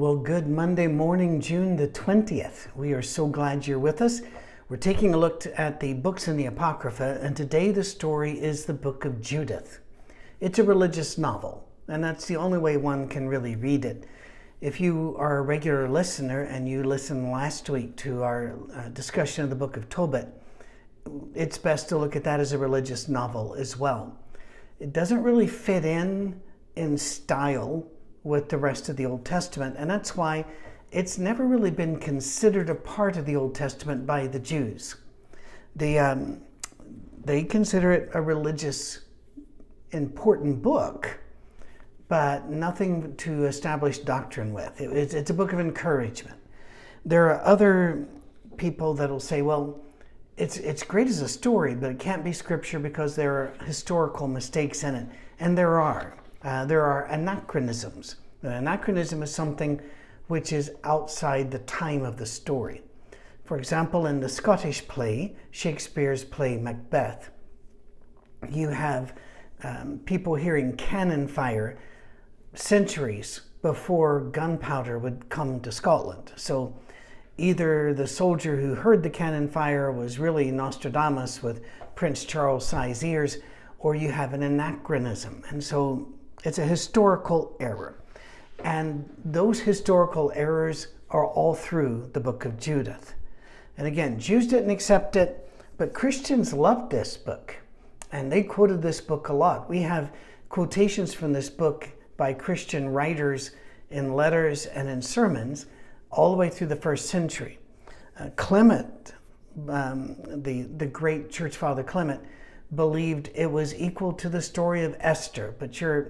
Well, 0.00 0.16
good 0.16 0.48
Monday 0.48 0.86
morning, 0.86 1.42
June 1.42 1.76
the 1.76 1.86
20th. 1.86 2.74
We 2.74 2.94
are 2.94 3.02
so 3.02 3.26
glad 3.26 3.66
you're 3.66 3.78
with 3.78 4.00
us. 4.00 4.22
We're 4.70 4.78
taking 4.78 5.12
a 5.12 5.18
look 5.18 5.44
at 5.58 5.78
the 5.78 5.92
books 5.92 6.26
in 6.26 6.38
the 6.38 6.46
Apocrypha, 6.46 7.18
and 7.20 7.36
today 7.36 7.70
the 7.70 7.84
story 7.84 8.40
is 8.40 8.64
the 8.64 8.72
book 8.72 9.04
of 9.04 9.20
Judith. 9.20 9.80
It's 10.40 10.58
a 10.58 10.64
religious 10.64 11.18
novel, 11.18 11.68
and 11.86 12.02
that's 12.02 12.24
the 12.24 12.36
only 12.36 12.56
way 12.56 12.78
one 12.78 13.08
can 13.08 13.28
really 13.28 13.56
read 13.56 13.84
it. 13.84 14.06
If 14.62 14.80
you 14.80 15.16
are 15.18 15.36
a 15.36 15.42
regular 15.42 15.86
listener 15.86 16.44
and 16.44 16.66
you 16.66 16.82
listened 16.82 17.30
last 17.30 17.68
week 17.68 17.94
to 17.96 18.22
our 18.22 18.56
uh, 18.74 18.88
discussion 18.88 19.44
of 19.44 19.50
the 19.50 19.56
book 19.56 19.76
of 19.76 19.90
Tobit, 19.90 20.28
it's 21.34 21.58
best 21.58 21.90
to 21.90 21.98
look 21.98 22.16
at 22.16 22.24
that 22.24 22.40
as 22.40 22.52
a 22.52 22.58
religious 22.58 23.06
novel 23.06 23.52
as 23.52 23.76
well. 23.76 24.16
It 24.78 24.94
doesn't 24.94 25.22
really 25.22 25.46
fit 25.46 25.84
in 25.84 26.40
in 26.74 26.96
style 26.96 27.86
with 28.22 28.48
the 28.48 28.58
rest 28.58 28.88
of 28.88 28.96
the 28.96 29.06
Old 29.06 29.24
Testament, 29.24 29.76
and 29.78 29.90
that's 29.90 30.16
why 30.16 30.44
it's 30.92 31.18
never 31.18 31.46
really 31.46 31.70
been 31.70 31.98
considered 31.98 32.68
a 32.68 32.74
part 32.74 33.16
of 33.16 33.24
the 33.24 33.36
Old 33.36 33.54
Testament 33.54 34.06
by 34.06 34.26
the 34.26 34.38
Jews. 34.38 34.96
The, 35.76 35.98
um, 35.98 36.40
they 37.24 37.44
consider 37.44 37.92
it 37.92 38.10
a 38.14 38.20
religious, 38.20 39.00
important 39.92 40.62
book, 40.62 41.20
but 42.08 42.48
nothing 42.48 43.14
to 43.16 43.44
establish 43.44 43.98
doctrine 43.98 44.52
with. 44.52 44.80
It, 44.80 44.90
it's, 44.90 45.14
it's 45.14 45.30
a 45.30 45.34
book 45.34 45.52
of 45.52 45.60
encouragement. 45.60 46.36
There 47.04 47.30
are 47.30 47.40
other 47.44 48.08
people 48.56 48.94
that'll 48.94 49.20
say, 49.20 49.42
well, 49.42 49.80
it's, 50.36 50.56
it's 50.56 50.82
great 50.82 51.06
as 51.06 51.20
a 51.20 51.28
story, 51.28 51.74
but 51.74 51.90
it 51.90 51.98
can't 51.98 52.24
be 52.24 52.32
scripture 52.32 52.78
because 52.78 53.14
there 53.14 53.32
are 53.34 53.52
historical 53.64 54.26
mistakes 54.26 54.82
in 54.82 54.94
it. 54.94 55.06
And 55.38 55.56
there 55.56 55.80
are. 55.80 56.16
Uh, 56.42 56.64
there 56.64 56.82
are 56.82 57.04
anachronisms. 57.06 58.16
An 58.42 58.52
anachronism 58.52 59.22
is 59.22 59.34
something 59.34 59.80
which 60.28 60.52
is 60.52 60.72
outside 60.84 61.50
the 61.50 61.58
time 61.60 62.02
of 62.02 62.16
the 62.16 62.26
story. 62.26 62.82
For 63.44 63.58
example, 63.58 64.06
in 64.06 64.20
the 64.20 64.28
Scottish 64.28 64.86
play, 64.88 65.36
Shakespeare's 65.50 66.24
play 66.24 66.56
Macbeth, 66.56 67.30
you 68.48 68.68
have 68.68 69.14
um, 69.64 70.00
people 70.06 70.34
hearing 70.34 70.76
cannon 70.76 71.28
fire 71.28 71.78
centuries 72.54 73.42
before 73.60 74.20
gunpowder 74.20 74.98
would 74.98 75.28
come 75.28 75.60
to 75.60 75.70
Scotland. 75.70 76.32
So 76.36 76.74
either 77.36 77.92
the 77.92 78.06
soldier 78.06 78.56
who 78.56 78.74
heard 78.74 79.02
the 79.02 79.10
cannon 79.10 79.48
fire 79.48 79.92
was 79.92 80.18
really 80.18 80.50
Nostradamus 80.50 81.42
with 81.42 81.62
Prince 81.94 82.24
Charles 82.24 82.66
size 82.66 83.04
ears, 83.04 83.38
or 83.78 83.94
you 83.94 84.10
have 84.10 84.32
an 84.32 84.42
anachronism. 84.42 85.42
And 85.50 85.62
so 85.62 86.08
it's 86.44 86.58
a 86.58 86.64
historical 86.64 87.56
error. 87.60 87.94
And 88.64 89.08
those 89.24 89.60
historical 89.60 90.32
errors 90.34 90.88
are 91.10 91.26
all 91.26 91.54
through 91.54 92.10
the 92.12 92.20
book 92.20 92.44
of 92.44 92.58
Judith. 92.58 93.14
And 93.76 93.86
again, 93.86 94.18
Jews 94.18 94.46
didn't 94.46 94.70
accept 94.70 95.16
it, 95.16 95.50
but 95.78 95.94
Christians 95.94 96.52
loved 96.52 96.90
this 96.90 97.16
book. 97.16 97.56
And 98.12 98.30
they 98.30 98.42
quoted 98.42 98.82
this 98.82 99.00
book 99.00 99.28
a 99.28 99.32
lot. 99.32 99.68
We 99.68 99.82
have 99.82 100.12
quotations 100.48 101.14
from 101.14 101.32
this 101.32 101.48
book 101.48 101.88
by 102.16 102.34
Christian 102.34 102.90
writers 102.90 103.52
in 103.90 104.14
letters 104.14 104.66
and 104.66 104.88
in 104.88 105.00
sermons 105.00 105.66
all 106.10 106.30
the 106.30 106.36
way 106.36 106.48
through 106.48 106.66
the 106.66 106.76
first 106.76 107.06
century. 107.06 107.58
Uh, 108.18 108.28
Clement, 108.36 109.14
um, 109.68 110.16
the, 110.42 110.62
the 110.62 110.86
great 110.86 111.30
church 111.30 111.56
father 111.56 111.82
Clement, 111.82 112.20
believed 112.74 113.30
it 113.34 113.50
was 113.50 113.74
equal 113.74 114.12
to 114.12 114.28
the 114.28 114.42
story 114.42 114.84
of 114.84 114.94
Esther, 115.00 115.54
but 115.58 115.80
you're 115.80 116.08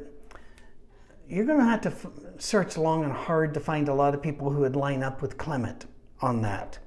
you're 1.30 1.46
going 1.46 1.58
to 1.58 1.64
have 1.64 1.80
to 1.82 1.90
f- 1.90 2.06
search 2.38 2.76
long 2.76 3.04
and 3.04 3.12
hard 3.12 3.54
to 3.54 3.60
find 3.60 3.88
a 3.88 3.94
lot 3.94 4.14
of 4.14 4.22
people 4.22 4.50
who 4.50 4.60
would 4.60 4.74
line 4.74 5.02
up 5.02 5.22
with 5.22 5.38
Clement 5.38 5.86
on 6.20 6.42
that. 6.42 6.78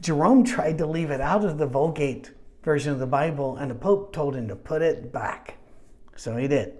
Jerome 0.00 0.42
tried 0.42 0.78
to 0.78 0.86
leave 0.86 1.10
it 1.10 1.20
out 1.20 1.44
of 1.44 1.58
the 1.58 1.66
Vulgate 1.66 2.32
version 2.62 2.92
of 2.92 2.98
the 2.98 3.06
Bible, 3.06 3.56
and 3.56 3.70
the 3.70 3.74
Pope 3.74 4.12
told 4.12 4.34
him 4.34 4.48
to 4.48 4.56
put 4.56 4.80
it 4.80 5.12
back. 5.12 5.58
So 6.16 6.36
he 6.36 6.48
did. 6.48 6.78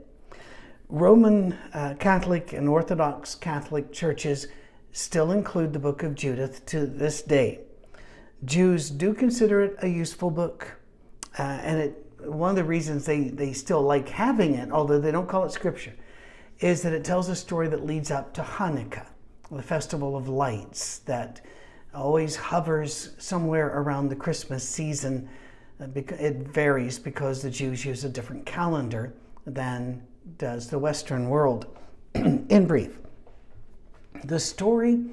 Roman 0.89 1.53
uh, 1.75 1.95
Catholic 1.99 2.53
and 2.53 2.69
Orthodox 2.69 3.35
Catholic 3.35 3.93
churches 3.93 4.47
still 4.93 5.31
include 5.31 5.73
the 5.73 5.79
book 5.79 6.03
of 6.03 6.15
Judith 6.15 6.65
to 6.67 6.87
this 6.87 7.21
day. 7.21 7.61
Jews 8.45 8.91
do 8.91 9.13
consider 9.13 9.63
it 9.63 9.77
a 9.83 9.89
useful 9.89 10.31
book, 10.31 10.81
uh, 11.39 11.43
and 11.43 11.81
it 11.81 12.01
one 12.27 12.51
of 12.51 12.57
the 12.57 12.65
reasons 12.65 13.05
they, 13.05 13.29
they 13.29 13.53
still 13.53 13.83
like 13.83 14.09
having 14.09 14.55
it, 14.55 14.71
although 14.71 14.99
they 14.99 15.11
don't 15.11 15.29
call 15.29 15.45
it 15.45 15.53
scripture, 15.53 15.95
is 16.61 16.83
that 16.83 16.93
it 16.93 17.05
tells 17.05 17.29
a 17.29 17.37
story 17.37 17.69
that 17.69 17.85
leads 17.85 18.11
up 18.11 18.33
to 18.35 18.43
Hanukkah, 18.43 19.07
the 19.51 19.63
festival 19.63 20.17
of 20.17 20.29
lights 20.29 20.99
that 21.01 21.41
always 21.95 22.37
hovers 22.37 23.11
somewhere 23.19 23.69
around 23.79 24.09
the 24.09 24.17
Christmas 24.17 24.69
season. 24.69 25.29
Uh, 25.81 25.87
it 25.95 26.37
varies 26.49 26.99
because 26.99 27.43
the 27.43 27.51
Jews 27.51 27.85
use 27.85 28.05
a 28.05 28.09
different 28.09 28.47
calendar 28.47 29.15
than 29.47 30.03
does 30.39 30.69
the 30.69 30.79
Western 30.79 31.29
world. 31.29 31.77
In 32.15 32.67
brief, 32.67 32.99
the 34.25 34.41
story 34.41 35.05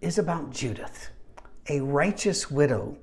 is 0.00 0.18
about 0.18 0.50
Judith, 0.50 1.10
a 1.68 1.80
righteous 1.80 2.50
widow. 2.50 2.96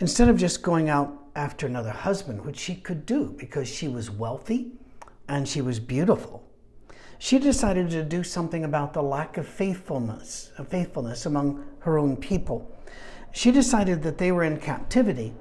Instead 0.00 0.28
of 0.28 0.36
just 0.36 0.62
going 0.62 0.88
out 0.88 1.12
after 1.34 1.66
another 1.66 1.90
husband, 1.90 2.44
which 2.44 2.58
she 2.58 2.74
could 2.74 3.04
do 3.04 3.34
because 3.38 3.68
she 3.68 3.88
was 3.88 4.10
wealthy 4.10 4.72
and 5.28 5.48
she 5.48 5.60
was 5.60 5.80
beautiful, 5.80 6.47
she 7.18 7.38
decided 7.38 7.90
to 7.90 8.04
do 8.04 8.22
something 8.22 8.64
about 8.64 8.92
the 8.92 9.02
lack 9.02 9.36
of 9.36 9.46
faithfulness, 9.46 10.52
of 10.56 10.68
faithfulness 10.68 11.26
among 11.26 11.64
her 11.80 11.98
own 11.98 12.16
people. 12.16 12.70
She 13.32 13.50
decided 13.50 14.02
that 14.04 14.18
they 14.18 14.32
were 14.32 14.44
in 14.44 14.58
captivity 14.58 15.34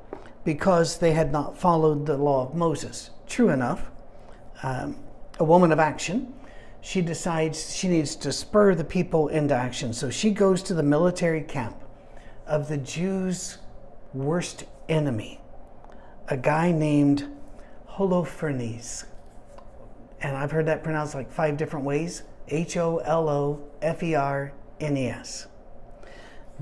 because 0.43 0.97
they 0.97 1.11
had 1.11 1.31
not 1.31 1.57
followed 1.57 2.05
the 2.05 2.17
law 2.17 2.47
of 2.47 2.55
Moses. 2.55 3.11
True 3.27 3.49
enough, 3.49 3.91
um, 4.63 4.97
a 5.39 5.43
woman 5.43 5.71
of 5.71 5.79
action, 5.79 6.33
she 6.81 7.01
decides 7.01 7.75
she 7.75 7.87
needs 7.87 8.15
to 8.15 8.31
spur 8.31 8.73
the 8.73 8.83
people 8.83 9.27
into 9.27 9.53
action. 9.53 9.93
So 9.93 10.09
she 10.09 10.31
goes 10.31 10.63
to 10.63 10.73
the 10.73 10.83
military 10.83 11.41
camp 11.41 11.83
of 12.47 12.69
the 12.69 12.77
Jews' 12.77 13.59
worst 14.13 14.63
enemy, 14.89 15.41
a 16.27 16.37
guy 16.37 16.71
named 16.71 17.27
Holofernes 17.89 19.05
and 20.21 20.35
I've 20.35 20.51
heard 20.51 20.65
that 20.65 20.83
pronounced 20.83 21.15
like 21.15 21.31
five 21.31 21.57
different 21.57 21.85
ways 21.85 22.23
H 22.49 22.77
O 22.77 22.97
L 22.97 23.29
O 23.29 23.69
F 23.81 24.01
E 24.03 24.15
R 24.15 24.53
N 24.79 24.97
E 24.97 25.07
S. 25.07 25.47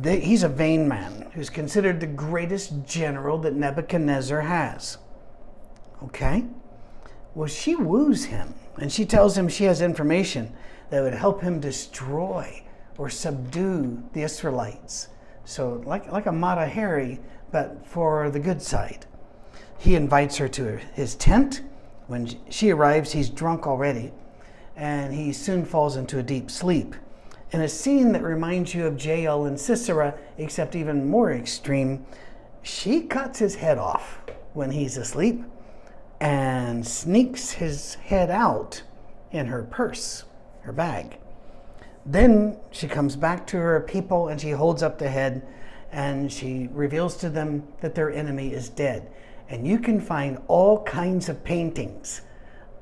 He's 0.04 0.44
a 0.44 0.50
vain 0.50 0.88
man 0.88 1.32
who's 1.34 1.50
considered 1.50 2.00
the 2.00 2.08
greatest 2.08 2.86
general 2.86 3.38
that 3.40 3.56
Nebuchadnezzar 3.56 4.42
has. 4.42 4.98
Okay? 6.04 6.46
Well, 7.34 7.48
she 7.48 7.76
woos 7.76 8.26
him 8.26 8.56
and 8.78 8.92
she 8.92 9.06
tells 9.06 9.38
him 9.38 9.48
she 9.48 9.64
has 9.66 9.82
information 9.82 10.54
that 10.90 11.02
would 11.02 11.14
help 11.14 11.42
him 11.42 11.60
destroy 11.60 12.64
or 12.98 13.10
subdue 13.10 14.04
the 14.14 14.24
Israelites. 14.24 15.08
So, 15.46 15.82
like, 15.86 16.12
like 16.12 16.26
a 16.26 16.32
Mata 16.32 16.68
Hari, 16.68 17.20
but 17.52 17.86
for 17.88 18.30
the 18.30 18.40
good 18.40 18.62
side. 18.62 19.06
He 19.78 19.96
invites 19.96 20.38
her 20.38 20.48
to 20.50 20.78
his 20.94 21.16
tent 21.16 21.62
when 22.08 22.30
she 22.50 22.72
arrives, 22.72 23.12
he's 23.12 23.30
drunk 23.30 23.68
already, 23.68 24.12
and 24.76 25.14
he 25.14 25.34
soon 25.34 25.66
falls 25.66 25.96
into 25.96 26.20
a 26.20 26.24
deep 26.24 26.52
sleep. 26.52 26.96
In 27.52 27.62
a 27.62 27.70
scene 27.70 28.12
that 28.12 28.24
reminds 28.24 28.74
you 28.74 28.86
of 28.86 29.04
Jael 29.04 29.46
and 29.46 29.60
Sisera, 29.60 30.16
except 30.38 30.76
even 30.76 31.10
more 31.10 31.32
extreme, 31.32 32.06
she 32.62 33.02
cuts 33.02 33.40
his 33.40 33.56
head 33.56 33.78
off 33.78 34.20
when 34.54 34.72
he's 34.72 34.98
asleep 34.98 35.44
and 36.20 36.86
sneaks 36.86 37.52
his 37.52 37.96
head 37.96 38.30
out 38.30 38.82
in 39.32 39.46
her 39.48 39.64
purse, 39.64 40.24
her 40.62 40.74
bag. 40.74 41.18
Then 42.06 42.58
she 42.72 42.88
comes 42.88 43.16
back 43.16 43.46
to 43.48 43.58
her 43.58 43.82
people 43.82 44.28
and 44.28 44.40
she 44.40 44.52
holds 44.52 44.82
up 44.84 44.98
the 44.98 45.10
head 45.10 45.46
and 45.92 46.32
she 46.32 46.70
reveals 46.72 47.18
to 47.18 47.30
them 47.30 47.68
that 47.82 47.96
their 47.96 48.12
enemy 48.12 48.54
is 48.54 48.70
dead. 48.70 49.10
And 49.50 49.68
you 49.68 49.80
can 49.80 50.02
find 50.02 50.40
all 50.48 50.84
kinds 50.84 51.30
of 51.30 51.44
paintings 51.44 52.22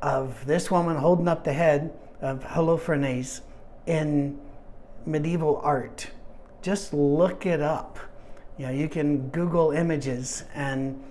of 0.01 0.45
this 0.45 0.71
woman 0.71 0.95
holding 0.95 1.27
up 1.27 1.43
the 1.43 1.53
head 1.53 1.93
of 2.21 2.43
Holofernes 2.43 3.41
in 3.85 4.39
medieval 5.05 5.59
art. 5.63 6.09
Just 6.61 6.93
look 6.93 7.45
it 7.45 7.61
up. 7.61 7.99
You 8.57 8.67
know, 8.67 8.71
you 8.71 8.87
can 8.87 9.29
Google 9.29 9.71
images 9.71 10.43
and 10.53 11.01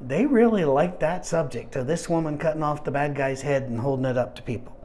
they 0.00 0.26
really 0.26 0.64
like 0.64 0.98
that 1.00 1.26
subject 1.26 1.76
of 1.76 1.86
this 1.86 2.08
woman 2.08 2.38
cutting 2.38 2.62
off 2.62 2.84
the 2.84 2.90
bad 2.90 3.14
guy's 3.14 3.42
head 3.42 3.64
and 3.64 3.78
holding 3.78 4.06
it 4.06 4.16
up 4.16 4.34
to 4.36 4.42
people. 4.42 4.76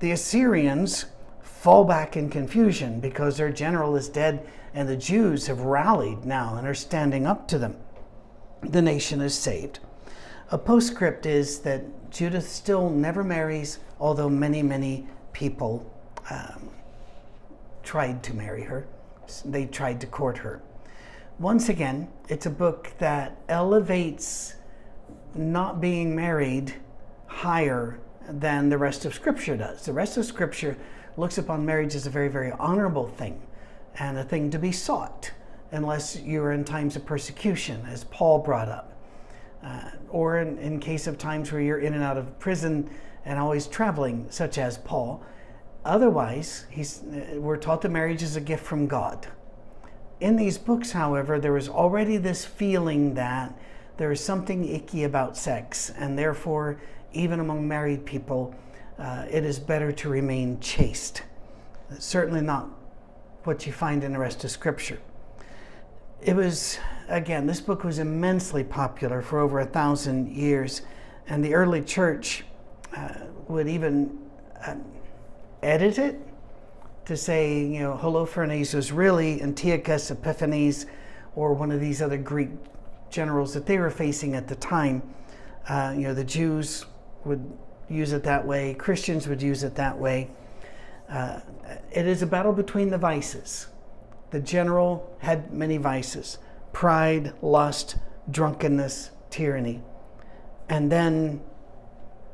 The 0.00 0.12
Assyrians 0.12 1.06
fall 1.42 1.84
back 1.84 2.16
in 2.16 2.30
confusion 2.30 3.00
because 3.00 3.36
their 3.36 3.52
general 3.52 3.96
is 3.96 4.08
dead 4.08 4.46
and 4.74 4.88
the 4.88 4.96
Jews 4.96 5.46
have 5.46 5.60
rallied 5.60 6.24
now 6.24 6.56
and 6.56 6.66
are 6.66 6.74
standing 6.74 7.26
up 7.26 7.46
to 7.48 7.58
them 7.58 7.76
the 8.70 8.82
nation 8.82 9.20
is 9.20 9.34
saved. 9.34 9.80
A 10.50 10.58
postscript 10.58 11.26
is 11.26 11.60
that 11.60 12.10
Judith 12.10 12.48
still 12.48 12.90
never 12.90 13.24
marries, 13.24 13.78
although 13.98 14.28
many, 14.28 14.62
many 14.62 15.06
people 15.32 15.90
um, 16.30 16.70
tried 17.82 18.22
to 18.24 18.34
marry 18.34 18.62
her, 18.62 18.86
they 19.44 19.66
tried 19.66 20.00
to 20.00 20.06
court 20.06 20.38
her. 20.38 20.62
Once 21.38 21.68
again, 21.68 22.08
it's 22.28 22.46
a 22.46 22.50
book 22.50 22.92
that 22.98 23.36
elevates 23.48 24.54
not 25.34 25.80
being 25.80 26.14
married 26.14 26.74
higher 27.26 27.98
than 28.28 28.68
the 28.68 28.78
rest 28.78 29.04
of 29.04 29.14
Scripture 29.14 29.56
does. 29.56 29.84
The 29.84 29.92
rest 29.92 30.16
of 30.16 30.24
Scripture 30.24 30.76
looks 31.16 31.38
upon 31.38 31.64
marriage 31.64 31.94
as 31.94 32.06
a 32.06 32.10
very, 32.10 32.28
very 32.28 32.52
honorable 32.52 33.08
thing 33.08 33.40
and 33.98 34.18
a 34.18 34.24
thing 34.24 34.50
to 34.50 34.58
be 34.58 34.72
sought, 34.72 35.30
unless 35.72 36.20
you're 36.20 36.52
in 36.52 36.64
times 36.64 36.96
of 36.96 37.04
persecution, 37.04 37.84
as 37.90 38.04
Paul 38.04 38.38
brought 38.38 38.68
up, 38.68 38.92
uh, 39.62 39.90
or 40.08 40.38
in, 40.38 40.58
in 40.58 40.80
case 40.80 41.06
of 41.06 41.18
times 41.18 41.52
where 41.52 41.60
you're 41.60 41.80
in 41.80 41.94
and 41.94 42.02
out 42.02 42.16
of 42.16 42.38
prison 42.38 42.88
and 43.24 43.38
always 43.38 43.66
traveling, 43.66 44.26
such 44.30 44.58
as 44.58 44.78
Paul. 44.78 45.22
Otherwise, 45.84 46.66
he's, 46.70 47.02
uh, 47.02 47.40
we're 47.40 47.56
taught 47.56 47.82
that 47.82 47.90
marriage 47.90 48.22
is 48.22 48.36
a 48.36 48.40
gift 48.40 48.64
from 48.64 48.86
God. 48.86 49.26
In 50.20 50.36
these 50.36 50.58
books, 50.58 50.92
however, 50.92 51.38
there 51.38 51.56
is 51.56 51.68
already 51.68 52.16
this 52.16 52.44
feeling 52.44 53.14
that 53.14 53.54
there 53.96 54.12
is 54.12 54.20
something 54.20 54.68
icky 54.68 55.04
about 55.04 55.36
sex, 55.36 55.90
and 55.90 56.18
therefore, 56.18 56.80
even 57.12 57.40
among 57.40 57.66
married 57.66 58.04
people, 58.04 58.54
uh, 58.98 59.26
it 59.30 59.44
is 59.44 59.58
better 59.58 59.92
to 59.92 60.08
remain 60.08 60.58
chaste. 60.60 61.22
Certainly 61.98 62.42
not 62.42 62.68
what 63.44 63.66
you 63.66 63.72
find 63.72 64.04
in 64.04 64.12
the 64.12 64.18
rest 64.18 64.44
of 64.44 64.50
Scripture. 64.50 64.98
It 66.26 66.34
was, 66.34 66.80
again, 67.06 67.46
this 67.46 67.60
book 67.60 67.84
was 67.84 68.00
immensely 68.00 68.64
popular 68.64 69.22
for 69.22 69.38
over 69.38 69.60
a 69.60 69.64
thousand 69.64 70.34
years, 70.34 70.82
and 71.28 71.44
the 71.44 71.54
early 71.54 71.80
church 71.80 72.44
uh, 72.96 73.14
would 73.46 73.68
even 73.68 74.18
uh, 74.66 74.74
edit 75.62 75.98
it 75.98 76.20
to 77.04 77.16
say, 77.16 77.60
you 77.60 77.78
know, 77.78 77.96
Holofernes 77.96 78.74
was 78.74 78.90
really 78.90 79.40
Antiochus 79.40 80.10
Epiphanes 80.10 80.86
or 81.36 81.52
one 81.52 81.70
of 81.70 81.78
these 81.78 82.02
other 82.02 82.18
Greek 82.18 82.50
generals 83.08 83.54
that 83.54 83.64
they 83.64 83.78
were 83.78 83.88
facing 83.88 84.34
at 84.34 84.48
the 84.48 84.56
time. 84.56 85.04
Uh, 85.68 85.94
you 85.94 86.02
know, 86.02 86.14
the 86.14 86.24
Jews 86.24 86.86
would 87.24 87.56
use 87.88 88.12
it 88.12 88.24
that 88.24 88.44
way, 88.44 88.74
Christians 88.74 89.28
would 89.28 89.40
use 89.40 89.62
it 89.62 89.76
that 89.76 89.96
way. 89.96 90.28
Uh, 91.08 91.38
it 91.92 92.04
is 92.04 92.22
a 92.22 92.26
battle 92.26 92.52
between 92.52 92.90
the 92.90 92.98
vices. 92.98 93.68
The 94.36 94.42
general 94.42 95.16
had 95.20 95.50
many 95.50 95.78
vices 95.78 96.36
pride, 96.74 97.32
lust, 97.40 97.96
drunkenness, 98.30 99.08
tyranny. 99.30 99.80
And 100.68 100.92
then 100.92 101.40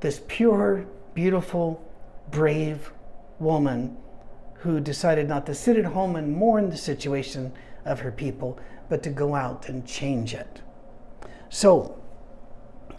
this 0.00 0.20
pure, 0.26 0.84
beautiful, 1.14 1.80
brave 2.32 2.90
woman 3.38 3.96
who 4.54 4.80
decided 4.80 5.28
not 5.28 5.46
to 5.46 5.54
sit 5.54 5.76
at 5.76 5.84
home 5.84 6.16
and 6.16 6.32
mourn 6.32 6.70
the 6.70 6.76
situation 6.76 7.52
of 7.84 8.00
her 8.00 8.10
people, 8.10 8.58
but 8.88 9.04
to 9.04 9.10
go 9.10 9.36
out 9.36 9.68
and 9.68 9.86
change 9.86 10.34
it. 10.34 10.60
So, 11.50 12.02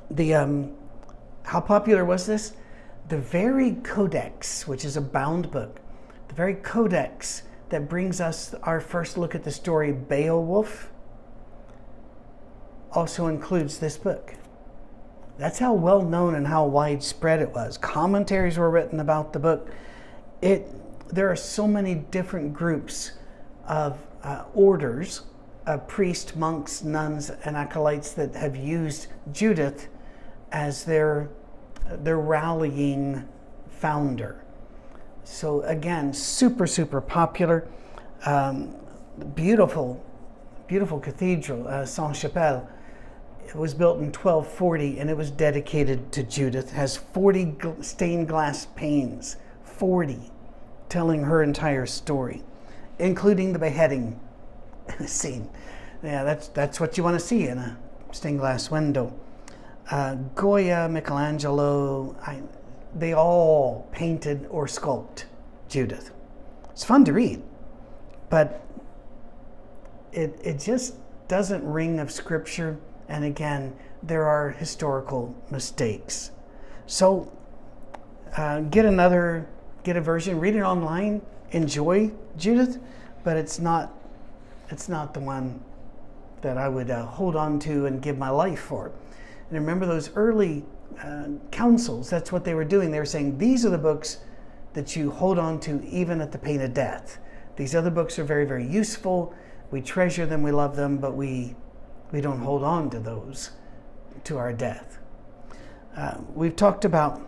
the 0.09 0.33
um, 0.33 0.75
how 1.43 1.59
popular 1.59 2.05
was 2.05 2.25
this? 2.25 2.53
The 3.09 3.17
very 3.17 3.73
codex, 3.83 4.65
which 4.65 4.85
is 4.85 4.95
a 4.95 5.01
bound 5.01 5.51
book, 5.51 5.81
the 6.29 6.35
very 6.35 6.55
codex 6.55 7.43
that 7.73 7.89
brings 7.89 8.21
us 8.21 8.53
our 8.61 8.79
first 8.79 9.17
look 9.17 9.33
at 9.33 9.43
the 9.43 9.51
story 9.51 9.91
Beowulf, 9.91 10.91
also 12.91 13.25
includes 13.25 13.79
this 13.79 13.97
book. 13.97 14.35
That's 15.39 15.57
how 15.57 15.73
well 15.73 16.03
known 16.03 16.35
and 16.35 16.45
how 16.45 16.67
widespread 16.67 17.41
it 17.41 17.49
was. 17.49 17.79
Commentaries 17.79 18.59
were 18.59 18.69
written 18.69 18.99
about 18.99 19.33
the 19.33 19.39
book. 19.39 19.71
It 20.39 20.67
there 21.09 21.31
are 21.31 21.35
so 21.35 21.67
many 21.67 21.95
different 21.95 22.53
groups 22.53 23.13
of 23.65 23.97
uh, 24.21 24.43
orders 24.53 25.21
of 25.65 25.87
priests, 25.87 26.35
monks, 26.35 26.83
nuns, 26.83 27.31
and 27.43 27.57
acolytes 27.57 28.11
that 28.13 28.35
have 28.35 28.55
used 28.55 29.07
Judith 29.31 29.87
as 30.51 30.85
their, 30.85 31.29
their 31.89 32.19
rallying 32.19 33.27
founder. 33.71 34.42
So, 35.23 35.61
again, 35.61 36.13
super, 36.13 36.67
super 36.67 37.01
popular. 37.01 37.67
Um, 38.25 38.75
beautiful, 39.35 40.03
beautiful 40.67 40.99
cathedral, 40.99 41.67
uh, 41.67 41.85
Saint 41.85 42.15
Chapelle. 42.15 42.67
It 43.45 43.55
was 43.55 43.73
built 43.73 43.97
in 43.97 44.05
1240 44.05 44.99
and 44.99 45.09
it 45.09 45.17
was 45.17 45.29
dedicated 45.29 46.11
to 46.13 46.23
Judith. 46.23 46.71
It 46.71 46.75
has 46.75 46.97
40 46.97 47.55
stained 47.81 48.27
glass 48.27 48.67
panes. 48.75 49.37
40 49.63 50.31
telling 50.89 51.23
her 51.23 51.43
entire 51.43 51.85
story, 51.85 52.43
including 52.99 53.53
the 53.53 53.59
beheading 53.59 54.19
scene. 55.05 55.49
Yeah, 56.03 56.23
that's, 56.23 56.49
that's 56.49 56.79
what 56.79 56.97
you 56.97 57.03
want 57.03 57.19
to 57.19 57.25
see 57.25 57.47
in 57.47 57.57
a 57.57 57.77
stained 58.11 58.39
glass 58.39 58.69
window. 58.69 59.13
Uh, 59.89 60.15
Goya, 60.35 60.87
Michelangelo, 60.89 62.15
I, 62.25 62.41
they 62.95 63.13
all 63.13 63.87
painted 63.91 64.47
or 64.49 64.67
sculpted 64.67 65.27
Judith. 65.67 66.11
It's 66.71 66.83
fun 66.83 67.05
to 67.05 67.13
read, 67.13 67.41
but 68.29 68.61
it, 70.11 70.39
it 70.43 70.59
just 70.59 70.95
doesn't 71.27 71.63
ring 71.65 71.99
of 71.99 72.11
scripture. 72.11 72.77
And 73.07 73.23
again, 73.25 73.75
there 74.01 74.25
are 74.25 74.51
historical 74.51 75.35
mistakes. 75.49 76.31
So 76.85 77.31
uh, 78.37 78.61
get 78.61 78.85
another 78.85 79.47
get 79.83 79.97
a 79.97 80.01
version, 80.01 80.39
read 80.39 80.55
it 80.55 80.61
online, 80.61 81.21
enjoy 81.51 82.11
Judith, 82.37 82.79
but 83.23 83.37
it's 83.37 83.59
not 83.59 83.93
it's 84.69 84.89
not 84.89 85.13
the 85.13 85.19
one 85.19 85.61
that 86.41 86.57
I 86.57 86.67
would 86.67 86.89
uh, 86.89 87.05
hold 87.05 87.35
on 87.35 87.59
to 87.59 87.85
and 87.85 88.01
give 88.01 88.17
my 88.17 88.29
life 88.29 88.59
for. 88.59 88.91
And 89.49 89.59
remember 89.59 89.85
those 89.85 90.09
early 90.15 90.65
uh, 91.01 91.27
councils, 91.51 92.09
that's 92.09 92.31
what 92.31 92.43
they 92.43 92.53
were 92.53 92.65
doing. 92.65 92.91
They 92.91 92.99
were 92.99 93.05
saying, 93.05 93.37
these 93.37 93.65
are 93.65 93.69
the 93.69 93.77
books 93.77 94.17
that 94.73 94.95
you 94.95 95.11
hold 95.11 95.37
on 95.39 95.59
to 95.61 95.83
even 95.85 96.21
at 96.21 96.31
the 96.31 96.37
pain 96.37 96.61
of 96.61 96.73
death. 96.73 97.19
These 97.55 97.75
other 97.75 97.91
books 97.91 98.17
are 98.17 98.23
very, 98.23 98.45
very 98.45 98.65
useful. 98.65 99.33
We 99.71 99.81
treasure 99.81 100.25
them, 100.25 100.41
we 100.43 100.51
love 100.51 100.75
them, 100.75 100.97
but 100.97 101.15
we, 101.15 101.55
we 102.11 102.21
don't 102.21 102.39
hold 102.39 102.63
on 102.63 102.89
to 102.91 102.99
those 102.99 103.51
to 104.23 104.37
our 104.37 104.53
death. 104.53 104.99
Uh, 105.95 106.17
we've 106.33 106.55
talked 106.55 106.85
about 106.85 107.21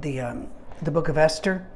the 0.00 0.20
um, 0.20 0.48
the 0.82 0.90
book 0.90 1.08
of 1.08 1.18
Esther 1.18 1.66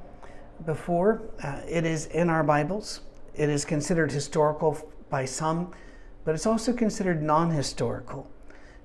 before. 0.64 1.22
Uh, 1.42 1.60
it 1.68 1.84
is 1.84 2.06
in 2.06 2.30
our 2.30 2.42
Bibles. 2.42 3.00
It 3.34 3.48
is 3.48 3.64
considered 3.64 4.12
historical 4.12 4.78
by 5.10 5.24
some, 5.24 5.72
but 6.24 6.34
it's 6.34 6.46
also 6.46 6.72
considered 6.72 7.22
non 7.22 7.50
historical. 7.50 8.30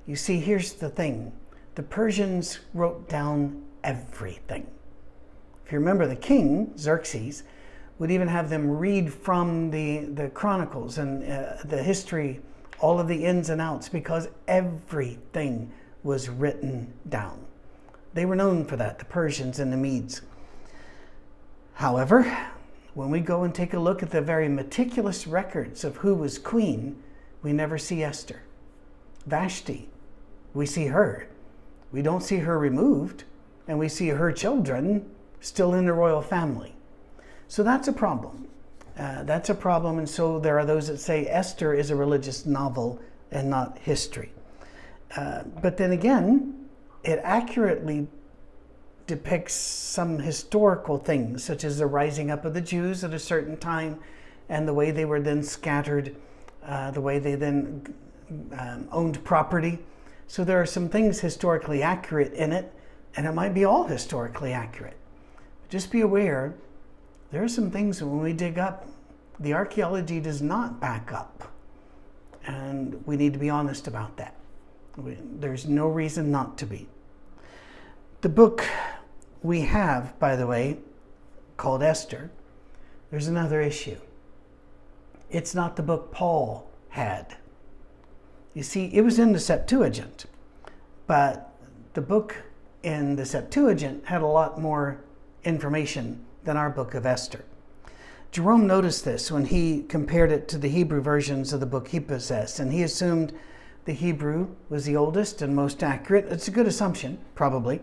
You 0.06 0.16
see, 0.16 0.40
here's 0.40 0.74
the 0.74 0.90
thing 0.90 1.32
the 1.76 1.84
Persians 1.84 2.60
wrote 2.74 3.08
down 3.08 3.64
everything. 3.84 4.68
If 5.66 5.72
you 5.72 5.80
remember, 5.80 6.08
the 6.08 6.16
king, 6.16 6.74
Xerxes, 6.78 7.44
would 8.00 8.12
even 8.12 8.28
have 8.28 8.50
them 8.50 8.70
read 8.70 9.14
from 9.14 9.70
the, 9.70 10.06
the 10.06 10.30
chronicles 10.30 10.98
and 10.98 11.24
uh, 11.30 11.58
the 11.66 11.84
history, 11.84 12.40
all 12.80 13.00
of 13.00 13.08
the 13.08 13.26
ins 13.26 13.50
and 13.50 13.62
outs, 13.62 13.90
because 13.90 14.30
everything 14.48 15.72
was 16.04 16.30
written 16.30 16.92
down. 17.10 17.46
They 18.14 18.26
were 18.26 18.36
known 18.36 18.66
for 18.66 18.78
that, 18.78 19.00
the 19.00 19.06
Persians 19.06 19.60
and 19.60 19.72
the 19.72 19.78
Medes. 19.78 20.22
However, 21.74 22.24
when 22.94 23.12
we 23.12 23.20
go 23.20 23.44
and 23.44 23.54
take 23.54 23.74
a 23.74 23.80
look 23.80 24.02
at 24.02 24.10
the 24.10 24.22
very 24.22 24.50
meticulous 24.50 25.28
records 25.28 25.84
of 25.84 25.98
who 25.98 26.16
was 26.16 26.40
queen, 26.40 27.02
we 27.44 27.54
never 27.54 27.78
see 27.78 28.04
Esther. 28.04 28.42
Vashti, 29.26 29.88
we 30.54 30.66
see 30.66 30.88
her. 30.88 31.28
We 31.92 32.02
don't 32.02 32.22
see 32.22 32.38
her 32.38 32.58
removed, 32.58 33.24
and 33.68 33.80
we 33.80 33.90
see 33.90 34.10
her 34.10 34.32
children 34.32 35.10
still 35.42 35.74
in 35.74 35.86
the 35.86 35.94
royal 35.94 36.22
family. 36.22 36.76
So 37.48 37.64
that's 37.64 37.88
a 37.88 37.94
problem. 37.94 38.48
Uh, 38.98 39.24
that's 39.24 39.50
a 39.50 39.56
problem, 39.56 39.98
and 39.98 40.10
so 40.10 40.40
there 40.40 40.60
are 40.60 40.66
those 40.66 40.88
that 40.88 41.00
say 41.00 41.26
Esther 41.26 41.74
is 41.74 41.90
a 41.90 41.96
religious 41.96 42.46
novel 42.46 43.00
and 43.32 43.50
not 43.50 43.78
history. 43.80 44.32
Uh, 45.16 45.44
but 45.62 45.78
then 45.78 45.92
again, 45.92 46.68
it 47.04 47.20
accurately 47.24 48.08
depicts 49.08 49.54
some 49.54 50.20
historical 50.20 50.98
things, 50.98 51.44
such 51.44 51.64
as 51.64 51.78
the 51.78 51.86
rising 51.88 52.30
up 52.30 52.46
of 52.46 52.54
the 52.54 52.62
Jews 52.62 53.04
at 53.04 53.14
a 53.14 53.20
certain 53.20 53.58
time 53.58 54.00
and 54.50 54.68
the 54.68 54.74
way 54.74 54.92
they 54.92 55.06
were 55.06 55.22
then 55.22 55.42
scattered, 55.42 56.16
uh, 56.66 56.92
the 56.92 57.02
way 57.02 57.20
they 57.20 57.36
then 57.36 57.94
um, 58.58 58.88
owned 58.92 59.24
property. 59.24 59.80
So 60.30 60.44
there 60.44 60.62
are 60.62 60.66
some 60.68 60.90
things 60.90 61.22
historically 61.22 61.82
accurate 61.82 62.34
in 62.34 62.52
it, 62.52 62.72
and 63.16 63.26
it 63.26 63.34
might 63.34 63.56
be 63.56 63.66
all 63.66 63.86
historically 63.86 64.54
accurate. 64.54 64.96
But 65.62 65.72
Just 65.72 65.92
be 65.92 66.02
aware 66.02 66.54
there 67.32 67.44
are 67.44 67.48
some 67.48 67.72
things 67.72 68.04
when 68.04 68.22
we 68.22 68.34
dig 68.34 68.60
up, 68.60 68.88
the 69.40 69.56
archaeology 69.56 70.20
does 70.20 70.40
not 70.40 70.80
back 70.80 71.12
up. 71.12 71.52
And 72.46 73.04
we 73.08 73.18
need 73.18 73.34
to 73.34 73.40
be 73.40 73.50
honest 73.50 73.88
about 73.88 74.18
that. 74.18 74.36
There's 74.98 75.68
no 75.68 75.88
reason 75.88 76.30
not 76.30 76.60
to 76.60 76.68
be. 76.68 76.88
The 78.22 78.30
book 78.30 78.64
we 79.42 79.62
have, 79.62 80.18
by 80.20 80.36
the 80.36 80.46
way, 80.46 80.78
called 81.58 81.82
Esther, 81.82 82.30
there's 83.10 83.28
another 83.28 83.62
issue. 83.62 83.98
It's 85.32 85.56
not 85.56 85.76
the 85.76 85.84
book 85.84 86.12
Paul 86.12 86.70
had. 86.90 87.36
You 88.60 88.64
see, 88.64 88.88
it 88.94 89.04
was 89.04 89.20
in 89.20 89.32
the 89.32 89.40
Septuagint, 89.40 90.26
but 91.08 91.56
the 91.94 92.02
book 92.02 92.36
in 92.84 93.16
the 93.16 93.26
Septuagint 93.26 94.08
had 94.08 94.22
a 94.22 94.28
lot 94.28 94.60
more 94.60 95.00
information 95.46 96.26
than 96.44 96.58
our 96.58 96.70
book 96.70 96.94
of 96.94 97.06
Esther. 97.06 97.46
Jerome 98.34 98.68
noticed 98.68 99.06
this 99.06 99.32
when 99.32 99.46
he 99.46 99.84
compared 99.84 100.30
it 100.30 100.50
to 100.50 100.58
the 100.58 100.68
Hebrew 100.68 101.00
versions 101.00 101.54
of 101.54 101.62
the 101.62 101.66
book 101.66 101.88
he 101.88 102.02
possessed, 102.02 102.60
and 102.60 102.74
he 102.74 102.84
assumed 102.84 103.32
the 103.86 103.94
Hebrew 103.94 104.50
was 104.68 104.84
the 104.84 104.98
oldest 104.98 105.42
and 105.42 105.56
most 105.56 105.82
accurate. 105.82 106.26
It's 106.26 106.50
a 106.50 106.52
good 106.52 106.68
assumption, 106.68 107.18
probably. 107.36 107.80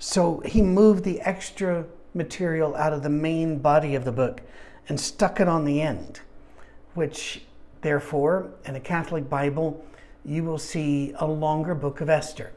So 0.00 0.40
he 0.44 0.60
moved 0.60 1.04
the 1.04 1.20
extra 1.20 1.84
material 2.14 2.74
out 2.74 2.92
of 2.92 3.04
the 3.04 3.10
main 3.10 3.58
body 3.58 3.94
of 3.94 4.04
the 4.04 4.10
book 4.10 4.40
and 4.88 4.98
stuck 4.98 5.38
it 5.38 5.46
on 5.46 5.64
the 5.64 5.80
end, 5.80 6.18
which, 6.94 7.42
therefore, 7.82 8.50
in 8.64 8.74
a 8.74 8.80
Catholic 8.80 9.30
Bible, 9.30 9.84
you 10.24 10.44
will 10.44 10.58
see 10.58 11.12
a 11.18 11.26
longer 11.26 11.74
book 11.74 12.00
of 12.00 12.08
Esther. 12.08 12.52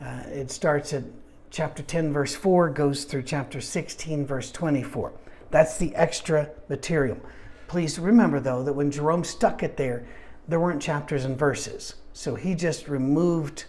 Uh, 0.00 0.22
it 0.26 0.50
starts 0.50 0.92
at 0.92 1.04
chapter 1.50 1.82
10, 1.82 2.12
verse 2.12 2.34
4, 2.34 2.70
goes 2.70 3.04
through 3.04 3.22
chapter 3.22 3.60
16, 3.60 4.26
verse 4.26 4.50
24. 4.52 5.12
That's 5.50 5.78
the 5.78 5.94
extra 5.94 6.50
material. 6.68 7.18
Please 7.66 7.98
remember, 7.98 8.40
though, 8.40 8.62
that 8.62 8.72
when 8.72 8.90
Jerome 8.90 9.24
stuck 9.24 9.62
it 9.62 9.76
there, 9.76 10.06
there 10.48 10.60
weren't 10.60 10.82
chapters 10.82 11.24
and 11.24 11.38
verses. 11.38 11.94
So 12.12 12.34
he 12.34 12.54
just 12.54 12.88
removed 12.88 13.64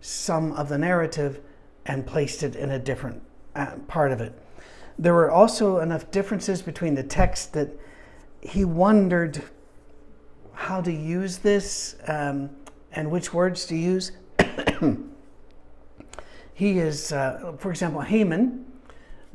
some 0.00 0.52
of 0.52 0.68
the 0.68 0.78
narrative 0.78 1.40
and 1.86 2.06
placed 2.06 2.42
it 2.42 2.56
in 2.56 2.70
a 2.70 2.78
different 2.78 3.22
uh, 3.54 3.76
part 3.88 4.12
of 4.12 4.20
it. 4.20 4.38
There 4.98 5.14
were 5.14 5.30
also 5.30 5.78
enough 5.78 6.10
differences 6.10 6.62
between 6.62 6.94
the 6.94 7.02
text 7.02 7.52
that 7.52 7.70
he 8.40 8.64
wondered 8.64 9.42
how 10.52 10.80
to 10.80 10.92
use 10.92 11.38
this 11.38 11.96
um, 12.06 12.50
and 12.96 13.10
which 13.10 13.32
words 13.32 13.66
to 13.66 13.76
use. 13.76 14.10
he 16.54 16.78
is, 16.78 17.12
uh, 17.12 17.54
for 17.58 17.70
example, 17.70 18.00
Haman 18.00 18.66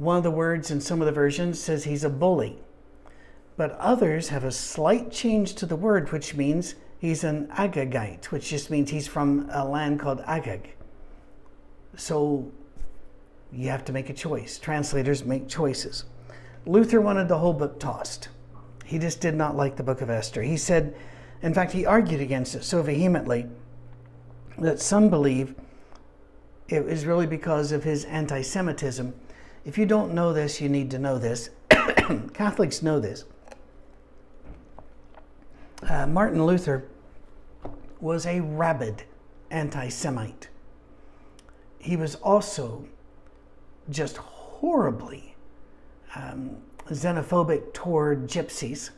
one 0.01 0.17
of 0.17 0.23
the 0.23 0.31
words 0.31 0.71
in 0.71 0.81
some 0.81 0.99
of 0.99 1.05
the 1.05 1.11
versions 1.11 1.59
says 1.59 1.83
he's 1.83 2.03
a 2.03 2.09
bully, 2.09 2.57
but 3.55 3.73
others 3.73 4.29
have 4.29 4.43
a 4.43 4.51
slight 4.51 5.11
change 5.11 5.53
to 5.53 5.67
the 5.67 5.75
word, 5.75 6.11
which 6.11 6.33
means 6.33 6.73
he's 6.97 7.23
an 7.23 7.45
Agagite, 7.49 8.25
which 8.25 8.49
just 8.49 8.71
means 8.71 8.89
he's 8.89 9.07
from 9.07 9.47
a 9.53 9.63
land 9.63 9.99
called 9.99 10.23
Agag. 10.25 10.73
So 11.95 12.51
you 13.51 13.69
have 13.69 13.85
to 13.85 13.93
make 13.93 14.09
a 14.09 14.13
choice. 14.13 14.57
Translators 14.57 15.23
make 15.23 15.47
choices. 15.47 16.05
Luther 16.65 16.99
wanted 16.99 17.27
the 17.27 17.37
whole 17.37 17.53
book 17.53 17.79
tossed. 17.79 18.29
He 18.83 18.97
just 18.97 19.21
did 19.21 19.35
not 19.35 19.55
like 19.55 19.75
the 19.75 19.83
book 19.83 20.01
of 20.01 20.09
Esther. 20.09 20.41
He 20.41 20.57
said, 20.57 20.95
in 21.41 21.53
fact, 21.53 21.71
he 21.71 21.85
argued 21.85 22.21
against 22.21 22.55
it 22.55 22.63
so 22.63 22.81
vehemently 22.81 23.47
that 24.57 24.79
some 24.79 25.09
believe 25.09 25.55
it 26.67 26.85
was 26.85 27.05
really 27.05 27.27
because 27.27 27.71
of 27.71 27.83
his 27.83 28.05
anti 28.05 28.41
Semitism 28.41 29.13
if 29.63 29.77
you 29.77 29.85
don't 29.85 30.13
know 30.13 30.33
this, 30.33 30.59
you 30.59 30.69
need 30.69 30.89
to 30.91 30.99
know 30.99 31.19
this. 31.19 31.49
Catholics 32.33 32.81
know 32.81 32.99
this. 32.99 33.25
Uh, 35.87 36.07
Martin 36.07 36.45
Luther 36.45 36.85
was 37.99 38.25
a 38.25 38.39
rabid 38.39 39.03
anti 39.51 39.89
Semite. 39.89 40.49
He 41.79 41.95
was 41.95 42.15
also 42.15 42.85
just 43.89 44.17
horribly 44.17 45.35
um, 46.15 46.57
xenophobic 46.87 47.73
toward 47.73 48.27
gypsies, 48.27 48.91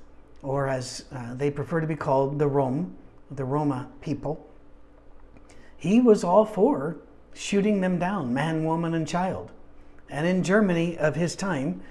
or 0.43 0.67
as 0.67 1.05
uh, 1.13 1.33
they 1.33 1.49
prefer 1.49 1.79
to 1.79 1.87
be 1.87 1.95
called, 1.95 2.37
the 2.37 2.47
Rom, 2.47 2.95
the 3.31 3.45
Roma 3.45 3.89
people. 4.01 4.45
He 5.77 5.99
was 5.99 6.23
all 6.23 6.45
for 6.45 6.97
shooting 7.33 7.81
them 7.81 7.97
down, 7.97 8.33
man, 8.33 8.63
woman, 8.65 8.93
and 8.93 9.07
child. 9.07 9.51
And 10.09 10.27
in 10.27 10.43
Germany 10.43 10.97
of 10.97 11.15
his 11.15 11.35
time, 11.35 11.81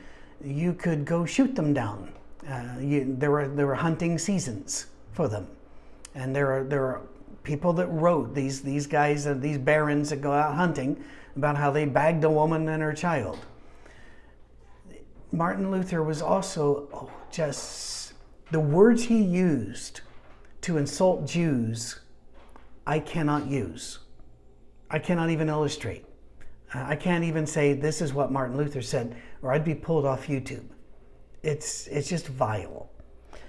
you 0.44 0.75
could 0.75 1.04
go 1.04 1.25
shoot 1.25 1.54
them 1.54 1.73
down. 1.73 2.12
Uh, 2.49 2.76
you, 2.80 3.16
there 3.18 3.30
were 3.30 3.49
there 3.49 3.66
were 3.66 3.75
hunting 3.75 4.18
seasons 4.18 4.87
for 5.12 5.28
them, 5.28 5.47
and 6.14 6.35
there 6.35 6.52
are 6.52 6.64
there 6.64 6.85
are 6.85 7.02
people 7.42 7.73
that 7.73 7.87
wrote 7.87 8.35
these 8.35 8.62
these 8.62 8.87
guys 8.87 9.26
uh, 9.26 9.35
these 9.35 9.59
barons 9.59 10.11
that 10.11 10.21
go 10.21 10.32
out 10.32 10.54
hunting 10.54 11.02
about 11.37 11.56
how 11.56 11.71
they 11.71 11.85
bagged 11.85 12.25
a 12.25 12.30
woman 12.30 12.68
and 12.68 12.82
her 12.82 12.92
child. 12.92 13.38
Martin 15.30 15.71
Luther 15.71 16.02
was 16.02 16.21
also 16.21 16.88
oh, 16.92 17.11
just 17.30 18.01
the 18.52 18.61
words 18.61 19.04
he 19.04 19.21
used 19.23 20.02
to 20.61 20.76
insult 20.76 21.26
Jews. 21.26 22.00
I 22.87 22.99
cannot 22.99 23.47
use. 23.47 24.00
I 24.90 24.99
cannot 24.99 25.30
even 25.30 25.49
illustrate. 25.49 26.04
I 26.75 26.94
can't 26.94 27.25
even 27.25 27.47
say 27.47 27.73
this 27.73 28.02
is 28.02 28.12
what 28.12 28.30
Martin 28.30 28.59
Luther 28.59 28.82
said, 28.82 29.16
or 29.40 29.52
I'd 29.52 29.64
be 29.64 29.75
pulled 29.75 30.04
off 30.04 30.26
YouTube. 30.26 30.66
It's, 31.42 31.87
it's 31.87 32.09
just 32.09 32.28
vile. 32.28 32.90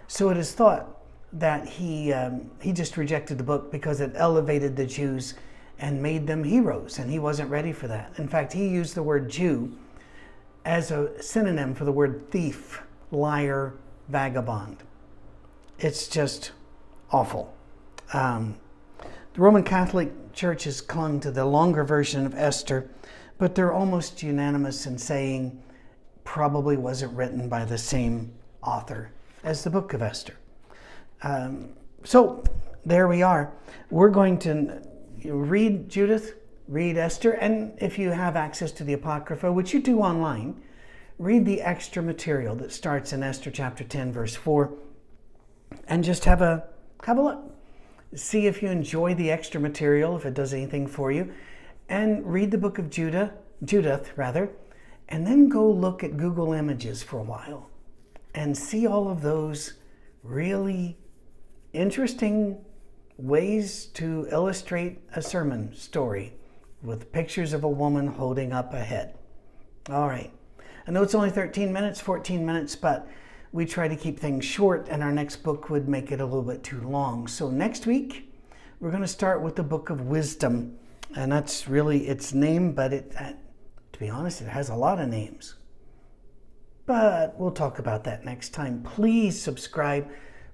So 0.07 0.29
it 0.29 0.37
is 0.37 0.53
thought 0.53 1.01
that 1.33 1.67
he, 1.67 2.13
um, 2.13 2.49
he 2.61 2.71
just 2.71 2.95
rejected 2.95 3.37
the 3.37 3.43
book 3.43 3.71
because 3.71 3.99
it 3.99 4.11
elevated 4.15 4.75
the 4.75 4.85
Jews 4.85 5.33
and 5.79 6.01
made 6.01 6.25
them 6.27 6.45
heroes, 6.45 6.99
and 6.99 7.11
he 7.11 7.19
wasn't 7.19 7.49
ready 7.49 7.73
for 7.73 7.87
that. 7.87 8.13
In 8.17 8.27
fact, 8.27 8.53
he 8.53 8.69
used 8.69 8.95
the 8.95 9.03
word 9.03 9.29
Jew 9.29 9.75
as 10.63 10.91
a 10.91 11.21
synonym 11.21 11.75
for 11.75 11.83
the 11.83 11.91
word 11.91 12.31
thief, 12.31 12.81
liar, 13.11 13.73
vagabond. 14.07 14.77
It's 15.83 16.07
just 16.07 16.51
awful. 17.11 17.53
Um, 18.13 18.57
the 18.99 19.41
Roman 19.41 19.63
Catholic 19.63 20.33
Church 20.33 20.63
has 20.63 20.81
clung 20.81 21.19
to 21.19 21.29
the 21.29 21.45
longer 21.45 21.83
version 21.83 22.25
of 22.25 22.33
Esther 22.33 22.89
but 23.37 23.55
they're 23.55 23.73
almost 23.73 24.23
unanimous 24.23 24.85
in 24.85 24.97
saying 24.97 25.61
probably 26.23 26.77
wasn't 26.77 27.11
written 27.13 27.49
by 27.49 27.65
the 27.65 27.77
same 27.77 28.31
author 28.61 29.11
as 29.43 29.65
the 29.65 29.69
book 29.69 29.93
of 29.93 30.01
Esther. 30.01 30.35
Um, 31.23 31.69
so 32.03 32.43
there 32.85 33.07
we 33.07 33.21
are. 33.21 33.51
We're 33.89 34.09
going 34.09 34.39
to 34.39 34.81
read 35.25 35.89
Judith, 35.89 36.35
read 36.69 36.97
Esther, 36.97 37.31
and 37.31 37.77
if 37.81 37.99
you 37.99 38.11
have 38.11 38.37
access 38.37 38.71
to 38.73 38.85
the 38.85 38.93
Apocrypha, 38.93 39.51
which 39.51 39.73
you 39.73 39.81
do 39.81 39.99
online, 39.99 40.61
read 41.19 41.45
the 41.45 41.61
extra 41.61 42.01
material 42.01 42.55
that 42.55 42.71
starts 42.71 43.13
in 43.13 43.23
Esther 43.23 43.51
chapter 43.51 43.83
10, 43.83 44.13
verse 44.13 44.35
4, 44.35 44.73
and 45.93 46.03
just 46.03 46.25
have 46.25 46.41
a 46.41 46.63
have 47.03 47.19
a 47.19 47.21
look. 47.21 47.55
See 48.15 48.47
if 48.47 48.63
you 48.63 48.69
enjoy 48.69 49.13
the 49.13 49.29
extra 49.29 49.61
material, 49.61 50.15
if 50.17 50.25
it 50.25 50.33
does 50.33 50.51
anything 50.51 50.87
for 50.87 51.11
you 51.11 51.31
and 51.87 52.25
read 52.25 52.49
the 52.49 52.57
book 52.57 52.79
of 52.79 52.89
Judah, 52.89 53.33
Judith 53.63 54.11
rather, 54.15 54.49
and 55.09 55.27
then 55.27 55.49
go 55.49 55.69
look 55.69 56.03
at 56.03 56.17
Google 56.17 56.51
Images 56.53 57.03
for 57.03 57.19
a 57.19 57.23
while 57.23 57.69
and 58.33 58.57
see 58.57 58.87
all 58.87 59.07
of 59.07 59.21
those 59.21 59.73
really 60.23 60.97
interesting 61.73 62.57
ways 63.17 63.85
to 63.93 64.27
illustrate 64.31 64.99
a 65.13 65.21
sermon 65.21 65.75
story 65.75 66.33
with 66.81 67.11
pictures 67.11 67.53
of 67.53 67.63
a 67.63 67.69
woman 67.69 68.07
holding 68.07 68.51
up 68.51 68.73
a 68.73 68.79
head. 68.79 69.15
All 69.89 70.07
right. 70.07 70.31
I 70.87 70.91
know 70.91 71.03
it's 71.03 71.13
only 71.13 71.29
13 71.29 71.71
minutes, 71.71 72.01
14 72.01 72.43
minutes, 72.43 72.75
but 72.75 73.07
we 73.53 73.65
try 73.65 73.87
to 73.87 73.95
keep 73.95 74.19
things 74.19 74.43
short, 74.43 74.89
and 74.89 75.01
our 75.01 75.11
next 75.11 75.37
book 75.37 75.69
would 75.69 75.87
make 75.87 76.11
it 76.11 76.19
a 76.19 76.25
little 76.25 76.43
bit 76.43 76.63
too 76.63 76.81
long. 76.81 77.27
So 77.27 77.49
next 77.49 77.85
week, 77.85 78.29
we're 78.81 78.89
going 78.89 79.01
to 79.01 79.07
start 79.07 79.41
with 79.41 79.55
the 79.55 79.63
book 79.63 79.89
of 79.89 80.01
wisdom 80.01 80.77
and 81.15 81.31
that's 81.31 81.67
really 81.67 82.07
its 82.07 82.33
name, 82.33 82.71
but 82.71 82.93
it, 82.93 83.13
uh, 83.19 83.33
to 83.91 83.99
be 83.99 84.09
honest, 84.09 84.41
it 84.41 84.47
has 84.47 84.69
a 84.69 84.75
lot 84.75 84.99
of 84.99 85.07
names. 85.09 85.55
But 86.85 87.39
we'll 87.39 87.51
talk 87.51 87.79
about 87.79 88.03
that 88.05 88.25
next 88.25 88.49
time. 88.49 88.83
Please 88.83 89.39
subscribe. 89.39 90.09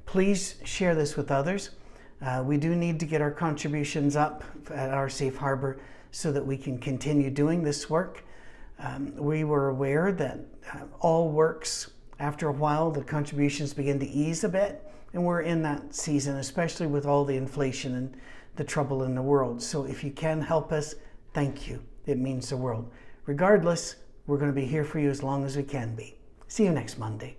Please 0.05 0.55
share 0.63 0.95
this 0.95 1.15
with 1.15 1.31
others. 1.31 1.71
Uh, 2.21 2.43
we 2.45 2.57
do 2.57 2.75
need 2.75 2.99
to 2.99 3.05
get 3.05 3.21
our 3.21 3.31
contributions 3.31 4.15
up 4.15 4.43
at 4.69 4.89
our 4.89 5.09
safe 5.09 5.37
harbor 5.37 5.79
so 6.11 6.31
that 6.31 6.45
we 6.45 6.57
can 6.57 6.77
continue 6.77 7.29
doing 7.29 7.63
this 7.63 7.89
work. 7.89 8.23
Um, 8.79 9.15
we 9.15 9.43
were 9.43 9.69
aware 9.69 10.11
that 10.11 10.39
uh, 10.73 10.79
all 10.99 11.29
works, 11.29 11.91
after 12.19 12.49
a 12.49 12.53
while, 12.53 12.91
the 12.91 13.03
contributions 13.03 13.73
begin 13.73 13.99
to 13.99 14.07
ease 14.07 14.43
a 14.43 14.49
bit, 14.49 14.85
and 15.13 15.25
we're 15.25 15.41
in 15.41 15.61
that 15.63 15.95
season, 15.95 16.35
especially 16.35 16.87
with 16.87 17.05
all 17.05 17.25
the 17.25 17.37
inflation 17.37 17.95
and 17.95 18.17
the 18.55 18.63
trouble 18.63 19.03
in 19.03 19.15
the 19.15 19.21
world. 19.21 19.61
So 19.61 19.85
if 19.85 20.03
you 20.03 20.11
can 20.11 20.41
help 20.41 20.71
us, 20.71 20.95
thank 21.33 21.67
you. 21.67 21.81
It 22.05 22.17
means 22.17 22.49
the 22.49 22.57
world. 22.57 22.91
Regardless, 23.25 23.95
we're 24.27 24.37
going 24.37 24.51
to 24.51 24.61
be 24.61 24.65
here 24.65 24.83
for 24.83 24.99
you 24.99 25.09
as 25.09 25.23
long 25.23 25.45
as 25.45 25.55
we 25.55 25.63
can 25.63 25.95
be. 25.95 26.17
See 26.47 26.65
you 26.65 26.71
next 26.71 26.97
Monday. 26.97 27.37